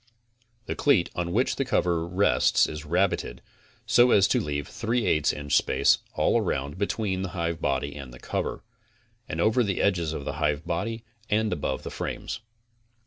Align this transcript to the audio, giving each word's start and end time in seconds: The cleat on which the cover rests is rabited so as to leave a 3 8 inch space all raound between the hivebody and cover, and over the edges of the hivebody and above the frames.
The 0.65 0.73
cleat 0.73 1.11
on 1.15 1.31
which 1.31 1.57
the 1.57 1.63
cover 1.63 2.07
rests 2.07 2.65
is 2.65 2.85
rabited 2.85 3.39
so 3.85 4.09
as 4.09 4.27
to 4.29 4.39
leave 4.41 4.67
a 4.67 4.71
3 4.71 5.05
8 5.05 5.31
inch 5.31 5.55
space 5.55 5.99
all 6.15 6.41
raound 6.41 6.79
between 6.79 7.21
the 7.21 7.33
hivebody 7.37 7.95
and 7.95 8.19
cover, 8.19 8.63
and 9.29 9.39
over 9.39 9.61
the 9.63 9.79
edges 9.79 10.11
of 10.11 10.25
the 10.25 10.37
hivebody 10.41 11.03
and 11.29 11.53
above 11.53 11.83
the 11.83 11.91
frames. 11.91 12.39